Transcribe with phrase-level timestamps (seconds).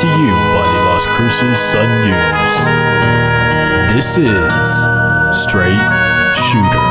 [0.00, 2.54] to you by the Las Cruces Sun News.
[3.92, 5.74] This is Straight
[6.36, 6.87] Shooter.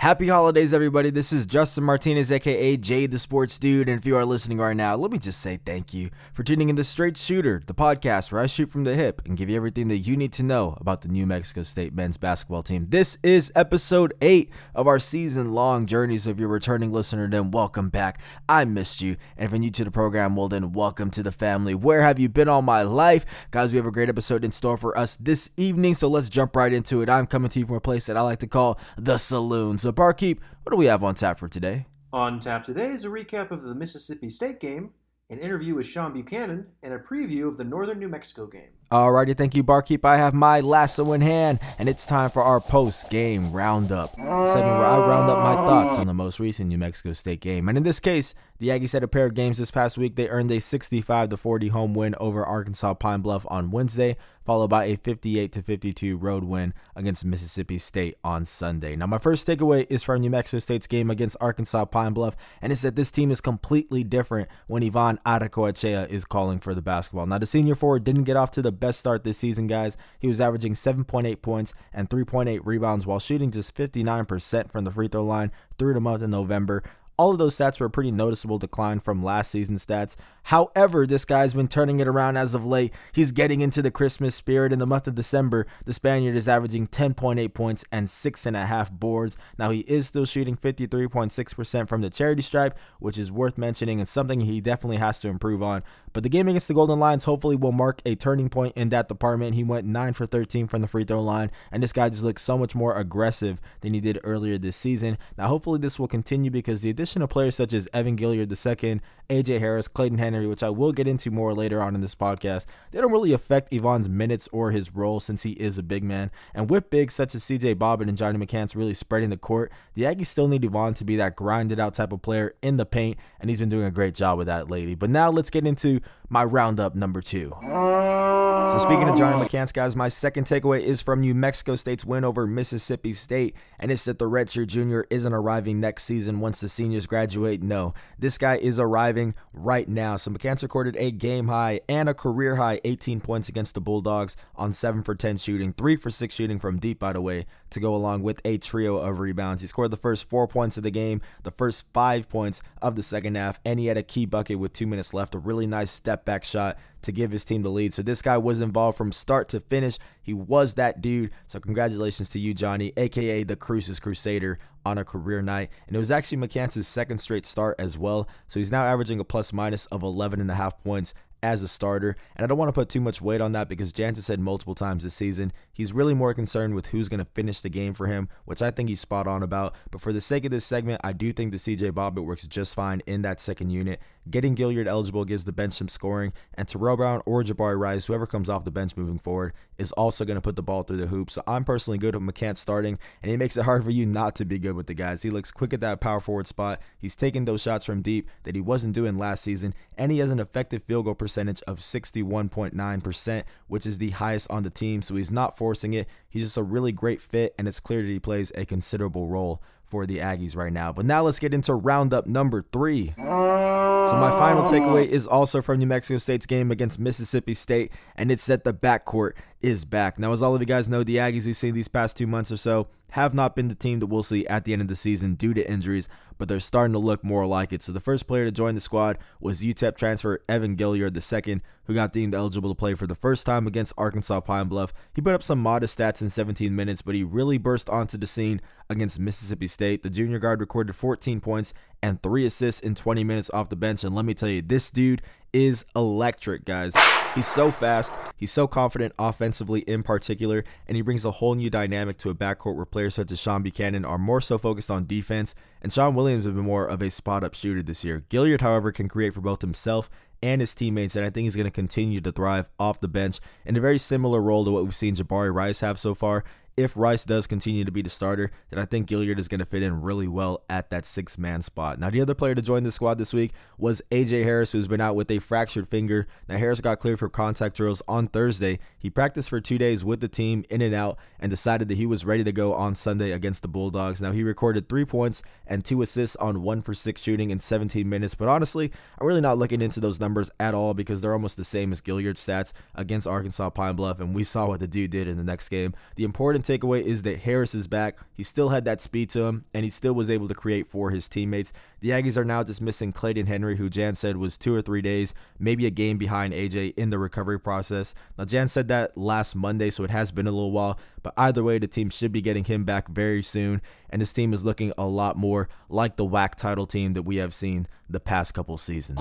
[0.00, 1.10] Happy holidays, everybody.
[1.10, 3.86] This is Justin Martinez, aka Jay the Sports Dude.
[3.86, 6.70] And if you are listening right now, let me just say thank you for tuning
[6.70, 9.56] in to Straight Shooter, the podcast where I shoot from the hip and give you
[9.58, 12.86] everything that you need to know about the New Mexico State men's basketball team.
[12.88, 16.16] This is episode eight of our season long journey.
[16.16, 18.22] So if you're a returning listener, then welcome back.
[18.48, 19.16] I missed you.
[19.36, 21.74] And if you're new to the program, well, then welcome to the family.
[21.74, 23.46] Where have you been all my life?
[23.50, 25.92] Guys, we have a great episode in store for us this evening.
[25.92, 27.10] So let's jump right into it.
[27.10, 29.76] I'm coming to you from a place that I like to call the saloon.
[29.76, 31.86] So, Barkeep, what do we have on tap for today?
[32.12, 34.90] On tap today is a recap of the Mississippi State game,
[35.30, 38.70] an interview with Shunn Buchanan, and a preview of the Northern New Mexico game.
[38.92, 40.04] Alrighty, thank you, Barkeep.
[40.04, 44.16] I have my lasso in hand, and it's time for our post-game roundup.
[44.16, 47.40] The segment where I round up my thoughts on the most recent New Mexico State
[47.40, 47.68] game.
[47.68, 50.16] And in this case, the Aggies had a pair of games this past week.
[50.16, 54.84] They earned a 65 40 home win over Arkansas Pine Bluff on Wednesday, followed by
[54.84, 58.96] a 58 52 road win against Mississippi State on Sunday.
[58.96, 62.70] Now, my first takeaway is from New Mexico State's game against Arkansas Pine Bluff, and
[62.70, 67.24] it's that this team is completely different when Ivan Aurrecoechea is calling for the basketball.
[67.26, 69.96] Now, the senior forward didn't get off to the best start this season, guys.
[70.18, 75.08] He was averaging 7.8 points and 3.8 rebounds while shooting just 59% from the free
[75.08, 76.82] throw line through the month of November.
[77.20, 80.16] All of those stats were a pretty noticeable decline from last season's stats.
[80.44, 82.94] However, this guy's been turning it around as of late.
[83.12, 84.72] He's getting into the Christmas spirit.
[84.72, 89.36] In the month of December, the Spaniard is averaging 10.8 points and 6.5 boards.
[89.58, 94.08] Now, he is still shooting 53.6% from the charity stripe, which is worth mentioning and
[94.08, 95.82] something he definitely has to improve on.
[96.14, 99.08] But the game against the Golden Lions hopefully will mark a turning point in that
[99.08, 99.54] department.
[99.54, 102.40] He went 9 for 13 from the free throw line, and this guy just looks
[102.40, 105.18] so much more aggressive than he did earlier this season.
[105.36, 109.00] Now, hopefully, this will continue because the addition of players such as Evan Gilyard II,
[109.28, 112.66] AJ Harris, Clayton Henry, which I will get into more later on in this podcast,
[112.90, 116.30] they don't really affect Ivan's minutes or his role since he is a big man.
[116.54, 120.02] And with bigs such as CJ Bobbitt and Johnny McCants really spreading the court, the
[120.02, 123.18] Aggies still need Ivan to be that grinded out type of player in the paint,
[123.40, 124.94] and he's been doing a great job with that lately.
[124.94, 127.52] But now let's get into my roundup number two.
[127.60, 132.24] So speaking of Johnny McCants, guys, my second takeaway is from New Mexico State's win
[132.24, 136.68] over Mississippi State, and it's that the redshirt junior isn't arriving next season once the
[136.68, 137.64] seniors graduate.
[137.64, 140.14] No, this guy is arriving right now.
[140.14, 144.36] So McCants recorded a game high and a career high 18 points against the Bulldogs
[144.54, 147.80] on 7 for 10 shooting, 3 for 6 shooting from deep, by the way, to
[147.80, 149.62] go along with a trio of rebounds.
[149.62, 153.02] He scored the first four points of the game, the first five points of the
[153.02, 155.90] second half, and he had a key bucket with two minutes left, a really nice
[155.90, 157.94] step back shot to give his team the lead.
[157.94, 159.98] So this guy was involved from start to finish.
[160.20, 161.30] He was that dude.
[161.46, 165.70] So congratulations to you, Johnny, aka the Cruces Crusader, on a career night.
[165.86, 168.28] And it was actually McCants' second straight start as well.
[168.48, 171.68] So he's now averaging a plus minus of 11 and a half points as a
[171.68, 172.16] starter.
[172.36, 174.74] And I don't want to put too much weight on that because Jansen said multiple
[174.74, 178.06] times this season he's really more concerned with who's going to finish the game for
[178.06, 179.74] him, which I think he's spot on about.
[179.90, 182.74] But for the sake of this segment, I do think the CJ Bobbitt works just
[182.74, 183.98] fine in that second unit.
[184.28, 188.26] Getting Gilyard eligible gives the bench some scoring, and Terrell Brown or Jabari Rice, whoever
[188.26, 191.06] comes off the bench moving forward, is also going to put the ball through the
[191.06, 191.30] hoop.
[191.30, 194.36] So I'm personally good with McCants starting, and he makes it hard for you not
[194.36, 195.22] to be good with the guys.
[195.22, 196.80] He looks quick at that power forward spot.
[196.98, 200.30] He's taking those shots from deep that he wasn't doing last season, and he has
[200.30, 205.00] an effective field goal percentage of 61.9%, which is the highest on the team.
[205.00, 206.08] So he's not forcing it.
[206.28, 209.62] He's just a really great fit, and it's clear that he plays a considerable role
[209.84, 210.92] for the Aggies right now.
[210.92, 213.14] But now let's get into roundup number three.
[213.16, 218.32] So my final takeaway is also from New Mexico State's game against Mississippi State, and
[218.32, 220.18] it's that the backcourt is back.
[220.18, 222.50] Now, as all of you guys know, the Aggies we've seen these past two months
[222.50, 224.96] or so have not been the team that we'll see at the end of the
[224.96, 227.82] season due to injuries, but they're starting to look more like it.
[227.82, 231.94] So the first player to join the squad was UTEP transfer Evan Gilyard II, who
[231.94, 234.92] got deemed eligible to play for the first time against Arkansas Pine Bluff.
[235.14, 238.26] He put up some modest stats in 17 minutes, but he really burst onto the
[238.26, 240.02] scene against Mississippi State.
[240.02, 244.04] The junior guard recorded 14 points and three assists in 20 minutes off the bench.
[244.04, 246.94] And let me tell you, this dude is electric, guys.
[247.34, 251.70] He's so fast, he's so confident offensively in particular, and he brings a whole new
[251.70, 255.06] dynamic to a backcourt where players such as Shunn Buchanan are more so focused on
[255.06, 258.24] defense, and Shawn Williams has been more of a spot up shooter this year.
[258.30, 260.10] Gilyard, however, can create for both himself
[260.42, 263.38] and his teammates, and I think he's going to continue to thrive off the bench
[263.64, 266.44] in a very similar role to what we've seen Jabari Rice have so far.
[266.80, 269.66] If Rice does continue to be the starter, then I think Gilyard is going to
[269.66, 271.98] fit in really well at that six man spot.
[271.98, 275.00] Now, the other player to join the squad this week was AJ Harris, who's been
[275.02, 276.26] out with a fractured finger.
[276.48, 278.78] Now, Harris got cleared for contact drills on Thursday.
[278.98, 282.06] He practiced for two days with the team in and out and decided that he
[282.06, 284.22] was ready to go on Sunday against the Bulldogs.
[284.22, 288.08] Now, he recorded three points and two assists on one for six shooting in 17
[288.08, 288.34] minutes.
[288.34, 288.90] But honestly,
[289.20, 292.00] I'm really not looking into those numbers at all because they're almost the same as
[292.00, 294.18] Gilyard's stats against Arkansas Pine Bluff.
[294.18, 295.92] And we saw what the dude did in the next game.
[296.16, 298.18] The important takeaway is that Harris is back.
[298.32, 301.10] He still had that speed to him, and he still was able to create for
[301.10, 301.72] his teammates.
[302.00, 305.02] The Aggies are now just missing Clayton Henry, who Jans said was two or three
[305.02, 308.14] days, maybe a game behind AJ in the recovery process.
[308.38, 311.64] Now, Jans said that last Monday, so it has been a little while, but either
[311.64, 314.92] way, the team should be getting him back very soon, and this team is looking
[314.96, 318.78] a lot more like the WAC title team that we have seen the past couple
[318.78, 319.20] seasons.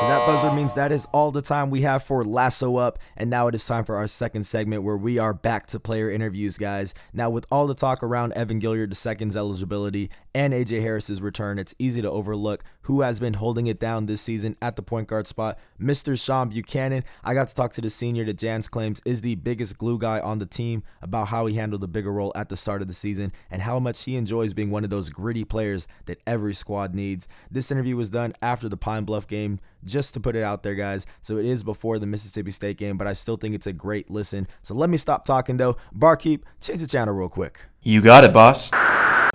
[0.00, 3.00] So that buzzer means that is all the time we have for Lasso Up.
[3.16, 6.08] And now it is time for our second segment where we are back to player
[6.08, 6.94] interviews, guys.
[7.12, 11.74] Now, with all the talk around Evan Gilyard II's eligibility and AJ Harris's return, it's
[11.80, 15.26] easy to overlook who has been holding it down this season at the point guard
[15.26, 16.12] spot, Mr.
[16.12, 17.02] Shunn Buchanan.
[17.24, 20.20] I got to talk to the senior that Jans claims is the biggest glue guy
[20.20, 22.94] on the team about how he handled the bigger role at the start of the
[22.94, 26.94] season and how much he enjoys being one of those gritty players that every squad
[26.94, 27.26] needs.
[27.50, 30.74] This interview was done after the Pine Bluff game just to put it out there,
[30.74, 31.06] guys.
[31.22, 34.10] So it is before the Mississippi State game, but I still think it's a great
[34.10, 34.46] listen.
[34.62, 35.76] So let me stop talking though.
[35.92, 37.60] Barkeep, change the channel real quick.
[37.82, 38.70] You got it, boss.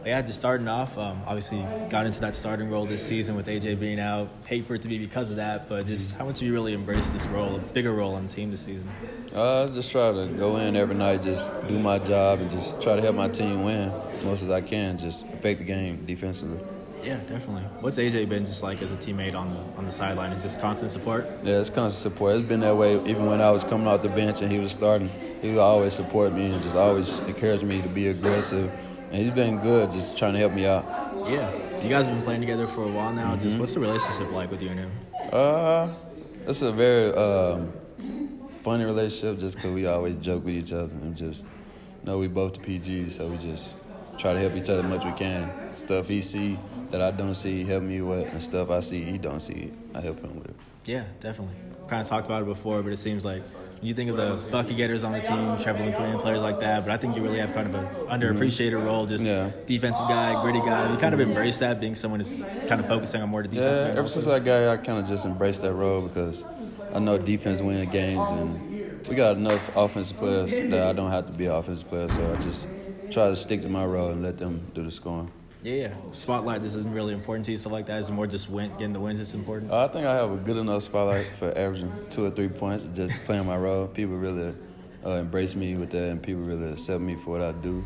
[0.06, 3.80] Yeah, just starting off, um, obviously got into that starting role this season with AJ
[3.80, 4.28] being out.
[4.45, 6.74] Hate for it to be because of that, but just how much do you really
[6.74, 8.92] embrace this role, a bigger role on the team this season?
[9.34, 12.98] Uh, just try to go in every night, just do my job, and just try
[12.98, 14.98] to help my team win as much as I can.
[14.98, 16.60] Just affect the game defensively.
[17.04, 17.64] Yeah, definitely.
[17.82, 20.32] What's AJ been just like as a teammate on the on the sideline?
[20.32, 21.28] Is just constant support?
[21.44, 22.36] Yeah, it's constant support.
[22.36, 24.72] It's been that way even when I was coming off the bench and he was
[24.72, 25.10] starting.
[25.42, 28.72] He would always support me and just always encourage me to be aggressive.
[29.12, 30.86] And he's been good, just trying to help me out.
[31.28, 31.52] Yeah,
[31.82, 33.34] you guys have been playing together for a while now.
[33.34, 33.44] Mm-hmm.
[33.44, 34.92] Just what's the relationship like with you and him?
[35.32, 35.90] Uh,
[36.48, 37.72] it's a very um,
[38.60, 41.44] funny relationship just because we always joke with each other and just
[42.04, 43.76] know we both the PGs, so we just
[44.18, 45.74] try to help each other as much we can.
[45.74, 46.60] Stuff he see
[46.92, 49.71] that I don't see, he help me with, and stuff I see he don't see,
[49.95, 50.56] I help him with it.
[50.86, 51.56] Yeah, definitely.
[51.88, 53.44] Kind of talked about it before, but it seems like
[53.83, 56.86] when you think of the bucket getters on the team, Trevelin Queen, players like that,
[56.86, 58.86] but I think you really have kind of an underappreciated mm-hmm.
[58.86, 59.51] role, just Yeah.
[59.65, 60.92] defensive guy, gritty guy.
[60.92, 61.31] You kind of mm-hmm.
[61.31, 63.80] embrace that, being someone who's kind of focusing on more the defense.
[63.80, 64.21] Yeah, ever also.
[64.21, 66.45] since I got here, I kind of just embraced that role because
[66.94, 71.27] I know defense win games, and we got enough offensive players that I don't have
[71.27, 72.68] to be an offensive player, so I just
[73.12, 75.32] try to stick to my role and let them do the scoring.
[75.64, 75.96] Yeah, yeah.
[76.12, 78.00] Spotlight this isn't really important to you, stuff like that.
[78.00, 79.72] Is it more just win, getting the wins that's important?
[79.72, 82.86] Uh, I think I have a good enough spotlight for averaging two or three points,
[82.94, 83.88] just playing my role.
[83.88, 84.54] People really
[85.06, 87.84] uh, embrace me with that, and people really accept me for what I do,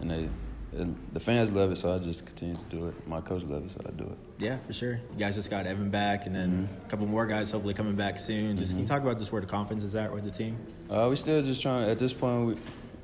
[0.00, 0.28] and they.
[0.72, 3.08] And the fans love it, so I just continue to do it.
[3.08, 4.18] My coach loves it, so I do it.
[4.38, 5.00] Yeah, for sure.
[5.12, 6.86] You guys just got Evan back, and then Mm-hmm.
[6.86, 8.56] a couple more guys hopefully coming back soon.
[8.56, 10.56] Just can you talk about just where the confidence is at with the team?
[10.88, 11.90] Uh, we still just trying.
[11.90, 12.56] At this point, we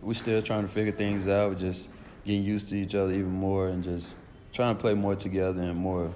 [0.07, 1.51] we still trying to figure things out.
[1.51, 1.91] We're just
[2.25, 4.15] getting used to each other even more, and just
[4.53, 6.13] trying to play more together and more,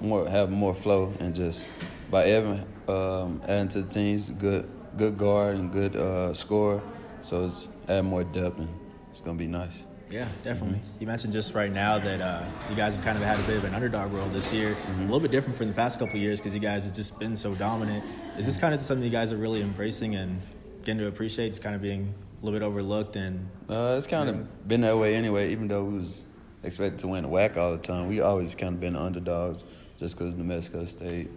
[0.00, 1.12] more have more flow.
[1.20, 1.66] And just
[2.10, 6.82] by Evan um, adding to the team's good good guard and good uh, scorer,
[7.20, 8.68] so it's add more depth and
[9.10, 9.84] it's gonna be nice.
[10.10, 10.80] Yeah, definitely.
[10.98, 13.56] You mentioned just right now that uh, you guys have kind of had a bit
[13.56, 16.38] of an underdog role this year, a little bit different from the past couple years
[16.38, 18.04] because you guys have just been so dominant.
[18.36, 20.40] Is this kind of something you guys are really embracing and
[20.84, 21.48] getting to appreciate?
[21.48, 24.98] Just kind of being a little bit overlooked and Uh, it's kind of been that
[24.98, 25.52] way anyway.
[25.52, 26.26] Even though we was
[26.64, 29.62] expected to win the WAC all the time, we always kind of been underdogs
[29.98, 31.30] just because New Mexico State.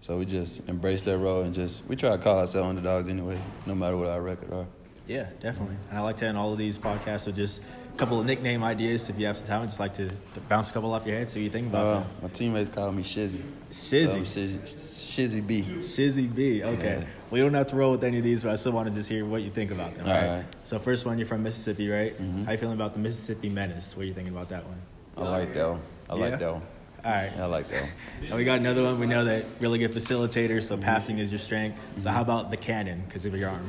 [0.00, 3.38] So we just embrace that role and just we try to call ourselves underdogs anyway,
[3.66, 4.66] no matter what our record are.
[5.06, 5.76] yeah, definitely.
[5.90, 7.62] And I like to end all of these podcasts with just
[7.98, 9.08] couple of nickname ideas.
[9.10, 11.28] If you have some time, just like to, to bounce a couple off your head,
[11.28, 12.08] see what you think about Uh, them.
[12.22, 13.42] my teammates call me Shizzy.
[13.72, 14.06] Shizzy?
[14.26, 15.62] So Shizzy, Shizzy B.
[15.80, 16.62] Shizzy B.
[16.62, 16.98] Okay.
[17.00, 17.04] Yeah.
[17.30, 19.08] We don't have to roll with any of these, but I still want to just
[19.08, 20.06] hear what you think about them.
[20.06, 20.28] All right.
[20.28, 20.44] right.
[20.64, 22.16] So first one, you're from Mississippi, right?
[22.22, 22.46] Mhm.
[22.46, 23.96] How you feeling about the Mississippi Menace?
[23.96, 24.78] What are you thinking about that one?
[25.16, 25.80] I like that one.
[26.08, 26.20] I Yeah?
[26.20, 26.62] like that one.
[27.04, 27.30] All right.
[27.38, 27.90] I like that one.
[28.28, 28.98] And we got another one.
[29.00, 30.60] We know that really good facilitator, Mm-hmm.
[30.60, 31.78] so passing is your strength.
[31.98, 33.66] So how about the cannon because of your arm?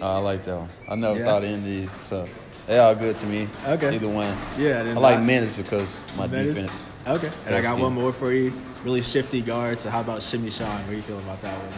[0.00, 0.68] Oh, I like that one.
[0.88, 1.24] I never Yeah?
[1.24, 2.26] thought of any of these, so
[2.66, 3.48] they all good to me.
[3.66, 3.94] Okay.
[3.94, 4.36] Either one.
[4.58, 4.80] Yeah.
[4.80, 6.54] I like that- Menace because my Menace?
[6.54, 6.86] defense.
[7.06, 7.30] Okay.
[7.46, 8.52] And I got one more for you.
[8.84, 9.80] Really shifty guard.
[9.80, 10.68] So how about Shimmy Sean?
[10.82, 11.72] What do you feel about that one?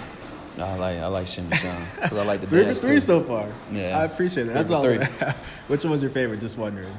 [0.61, 3.01] I like I like Shimmy Sean because I like the Three for three too.
[3.01, 3.49] so far.
[3.73, 3.99] Yeah.
[3.99, 4.55] I appreciate that.
[4.55, 4.83] That's all.
[4.83, 4.99] three.
[5.69, 6.41] Which one was your favorite?
[6.41, 6.93] Just wondering.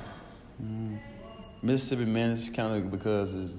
[0.64, 1.00] Mm.
[1.62, 3.54] Mississippi Menace kind of because it's,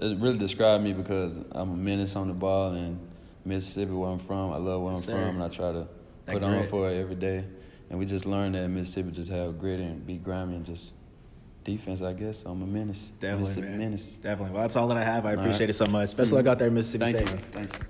[0.00, 2.98] it really described me because I'm a menace on the ball and
[3.44, 4.52] Mississippi where I'm from.
[4.52, 5.86] I love where I'm from and I try to
[6.26, 7.44] put on for it every day.
[7.94, 10.94] And we just learned that Mississippi just have grit and be grimy and just
[11.62, 12.42] defense, I guess.
[12.42, 13.12] I'm a menace.
[13.20, 13.78] Definitely, man.
[13.78, 14.16] menace.
[14.16, 14.52] Definitely.
[14.52, 15.24] Well, that's all that I have.
[15.26, 15.70] I appreciate right.
[15.70, 16.06] it so much.
[16.06, 16.48] Especially mm-hmm.
[16.48, 17.38] I got there, Mississippi Thank State.
[17.38, 17.44] You.
[17.52, 17.84] Thank you.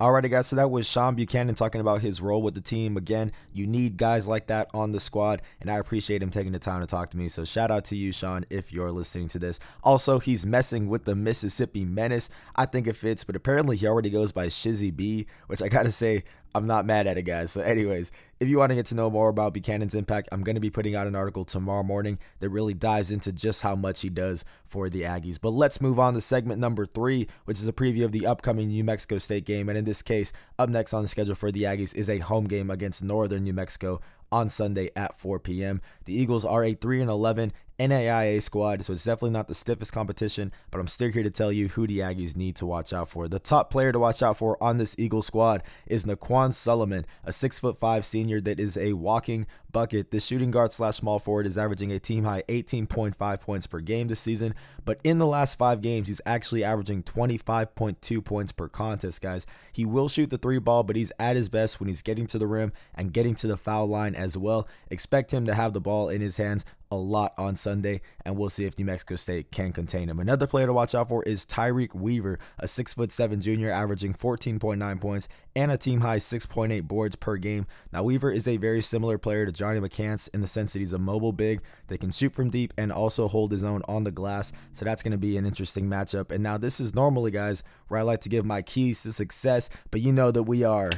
[0.00, 0.48] Alrighty, guys.
[0.48, 2.96] So that was Shunn Buchanan talking about his role with the team.
[2.96, 6.58] Again, you need guys like that on the squad, and I appreciate him taking the
[6.58, 7.28] time to talk to me.
[7.28, 9.60] So shout out to you, Shunn, if you're listening to this.
[9.84, 12.28] Also, he's messing with the Mississippi Menace.
[12.56, 15.92] I think it fits, but apparently he already goes by Shizzy B, which I gotta
[15.92, 17.52] say, I'm not mad at it, guys.
[17.52, 20.54] So, anyways, if you want to get to know more about Buchanan's impact, I'm going
[20.54, 24.00] to be putting out an article tomorrow morning that really dives into just how much
[24.00, 25.38] he does for the Aggies.
[25.40, 28.68] But let's move on to segment number three, which is a preview of the upcoming
[28.68, 29.68] New Mexico State game.
[29.68, 32.44] And in this case, up next on the schedule for the Aggies is a home
[32.44, 34.00] game against Northern New Mexico
[34.30, 35.80] on Sunday at 4 p.m.
[36.04, 39.92] The Eagles are a 3 and 11 NAIA squad, so it's definitely not the stiffest
[39.92, 43.08] competition, but I'm still here to tell you who the Aggies need to watch out
[43.08, 43.28] for.
[43.28, 47.32] The top player to watch out for on this Eagle squad is Naquan Solomon, a
[47.32, 50.10] six foot five senior that is a walking bucket.
[50.10, 54.08] The shooting guard slash small forward is averaging a team high 18.5 points per game
[54.08, 59.20] this season, but in the last five games, he's actually averaging 25.2 points per contest,
[59.20, 59.46] guys.
[59.72, 62.38] He will shoot the three ball, but he's at his best when he's getting to
[62.38, 64.66] the rim and getting to the foul line as well.
[64.90, 68.50] Expect him to have the ball in his hands a lot on Sunday, and we'll
[68.50, 70.20] see if New Mexico State can contain him.
[70.20, 74.12] Another player to watch out for is Tyreek Weaver, a six foot seven junior, averaging
[74.12, 77.66] 14.9 points and a team high 6.8 boards per game.
[77.90, 80.92] Now, Weaver is a very similar player to Johnny McCants in the sense that he's
[80.92, 84.12] a mobile big that can shoot from deep and also hold his own on the
[84.12, 84.52] glass.
[84.74, 86.30] So that's going to be an interesting matchup.
[86.30, 89.70] And now, this is normally, guys, where I like to give my keys to success,
[89.90, 90.90] but you know that we are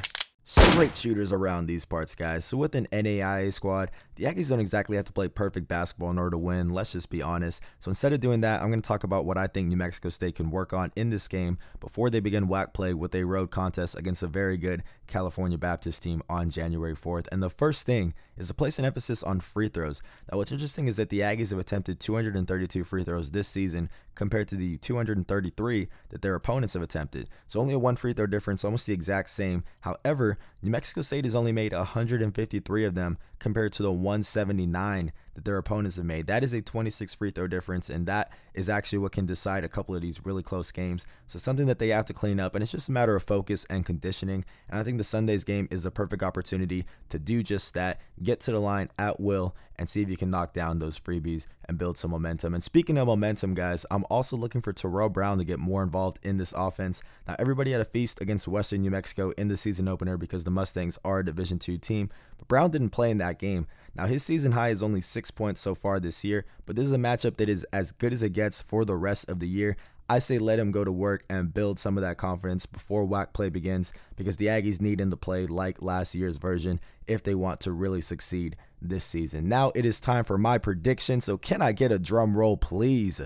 [0.45, 2.45] straight shooters around these parts, guys.
[2.45, 6.17] So with an NAIA squad, the Aggies don't exactly have to play perfect basketball in
[6.17, 6.69] order to win.
[6.69, 7.61] Let's just be honest.
[7.79, 10.09] So instead of doing that, I'm going to talk about what I think New Mexico
[10.09, 13.51] State can work on in this game before they begin WAC play with a road
[13.51, 17.27] contest against a very good California Baptist team on January 4th.
[17.31, 20.01] And the first thing is to place an emphasis on free throws.
[20.29, 24.47] Now, what's interesting is that the Aggies have attempted 232 free throws this season compared
[24.49, 27.29] to the 233 that their opponents have attempted.
[27.47, 29.63] So only a one free throw difference, almost the exact same.
[29.81, 35.45] However, New Mexico State has only made 153 of them compared to the 179 that
[35.45, 36.27] their opponents have made.
[36.27, 39.69] That is a 26 free throw difference, and that is actually what can decide a
[39.69, 41.05] couple of these really close games.
[41.27, 43.65] So, something that they have to clean up, and it's just a matter of focus
[43.69, 44.45] and conditioning.
[44.69, 48.39] And I think the Sunday's game is the perfect opportunity to do just that get
[48.41, 51.75] to the line at will and see if you can knock down those freebies and
[51.75, 52.53] build some momentum.
[52.53, 56.19] And speaking of momentum, guys, I'm also looking for Terrell Brown to get more involved
[56.21, 57.01] in this offense.
[57.27, 60.51] Now, everybody had a feast against Western New Mexico in the season opener because the
[60.51, 62.11] Mustangs are a Division two team,
[62.41, 63.67] but Brown didn't play in that game.
[63.93, 66.91] Now, his season high is only six points so far this year, but this is
[66.91, 69.77] a matchup that is as good as it gets for the rest of the year.
[70.09, 73.31] I say let him go to work and build some of that confidence before WAC
[73.31, 77.35] play begins because the Aggies need him to play like last year's version if they
[77.35, 79.47] want to really succeed this season.
[79.47, 83.21] Now it is time for my prediction, so can I get a drum roll, please?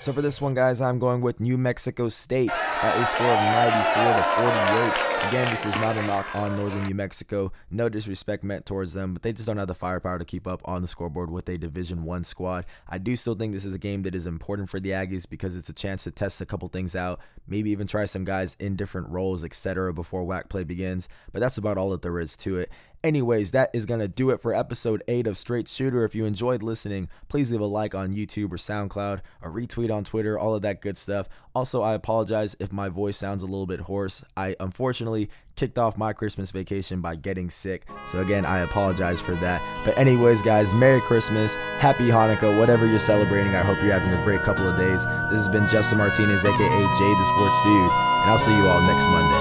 [0.00, 3.40] So for this one, guys, I'm going with New Mexico State at a score of
[3.42, 5.09] 94 to 48.
[5.28, 7.52] Again, this is not a knock on Northern New Mexico.
[7.70, 10.60] No disrespect meant towards them, but they just don't have the firepower to keep up
[10.64, 12.66] on the scoreboard with a Division One squad.
[12.88, 15.56] I do still think this is a game that is important for the Aggies because
[15.56, 18.74] it's a chance to test a couple things out, maybe even try some guys in
[18.74, 21.08] different roles, etc., before WAC play begins.
[21.32, 22.72] But that's about all that there is to it.
[23.02, 26.04] Anyways, that is going to do it for episode 8 of Straight Shooter.
[26.04, 30.04] If you enjoyed listening, please leave a like on YouTube or SoundCloud, a retweet on
[30.04, 31.26] Twitter, all of that good stuff.
[31.54, 34.22] Also, I apologize if my voice sounds a little bit hoarse.
[34.36, 37.88] I unfortunately kicked off my Christmas vacation by getting sick.
[38.06, 39.62] So, again, I apologize for that.
[39.86, 43.54] But, anyways, guys, Merry Christmas, Happy Hanukkah, whatever you're celebrating.
[43.54, 45.06] I hope you're having a great couple of days.
[45.30, 48.82] This has been Justin Martinez, aka Jay the Sports Dude, and I'll see you all
[48.82, 49.40] next Monday.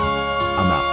[0.59, 0.88] I'm out.